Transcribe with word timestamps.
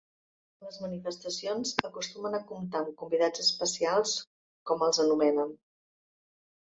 Les 0.67 0.77
manifestacions 0.85 1.73
acostumen 1.89 2.37
a 2.37 2.41
comptar 2.53 2.81
amb 2.85 2.91
convidats 3.03 3.45
especials, 3.47 4.15
com 4.71 4.83
els 4.89 5.03
anomenen. 5.05 5.55